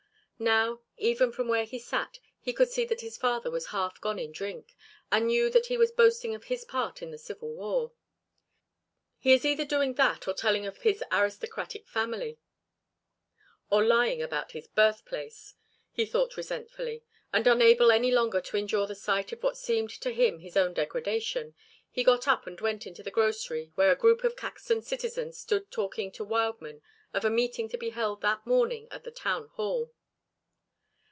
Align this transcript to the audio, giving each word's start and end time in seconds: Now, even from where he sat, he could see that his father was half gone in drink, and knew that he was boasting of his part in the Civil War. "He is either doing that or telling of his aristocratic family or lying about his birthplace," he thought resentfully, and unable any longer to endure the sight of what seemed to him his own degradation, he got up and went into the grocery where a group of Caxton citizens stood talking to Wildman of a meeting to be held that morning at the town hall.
Now, 0.43 0.81
even 0.97 1.31
from 1.31 1.49
where 1.49 1.65
he 1.65 1.77
sat, 1.77 2.17
he 2.39 2.51
could 2.51 2.67
see 2.67 2.83
that 2.85 3.01
his 3.01 3.15
father 3.15 3.51
was 3.51 3.67
half 3.67 4.01
gone 4.01 4.17
in 4.17 4.31
drink, 4.31 4.75
and 5.11 5.27
knew 5.27 5.51
that 5.51 5.67
he 5.67 5.77
was 5.77 5.91
boasting 5.91 6.33
of 6.33 6.45
his 6.45 6.65
part 6.65 7.03
in 7.03 7.11
the 7.11 7.19
Civil 7.19 7.53
War. 7.53 7.91
"He 9.19 9.33
is 9.33 9.45
either 9.45 9.65
doing 9.65 9.93
that 9.93 10.27
or 10.27 10.33
telling 10.33 10.65
of 10.65 10.79
his 10.79 11.03
aristocratic 11.11 11.85
family 11.87 12.39
or 13.69 13.85
lying 13.85 14.19
about 14.19 14.53
his 14.53 14.67
birthplace," 14.67 15.53
he 15.91 16.07
thought 16.07 16.35
resentfully, 16.37 17.03
and 17.31 17.45
unable 17.45 17.91
any 17.91 18.09
longer 18.09 18.41
to 18.41 18.57
endure 18.57 18.87
the 18.87 18.95
sight 18.95 19.31
of 19.31 19.43
what 19.43 19.57
seemed 19.57 19.91
to 19.91 20.09
him 20.11 20.39
his 20.39 20.57
own 20.57 20.73
degradation, 20.73 21.53
he 21.91 22.03
got 22.03 22.27
up 22.27 22.47
and 22.47 22.59
went 22.61 22.87
into 22.87 23.03
the 23.03 23.11
grocery 23.11 23.73
where 23.75 23.91
a 23.91 23.95
group 23.95 24.23
of 24.23 24.35
Caxton 24.35 24.81
citizens 24.81 25.37
stood 25.37 25.69
talking 25.69 26.11
to 26.13 26.23
Wildman 26.23 26.81
of 27.13 27.23
a 27.23 27.29
meeting 27.29 27.69
to 27.69 27.77
be 27.77 27.91
held 27.91 28.21
that 28.21 28.43
morning 28.47 28.87
at 28.89 29.03
the 29.03 29.11
town 29.11 29.47
hall. 29.49 29.93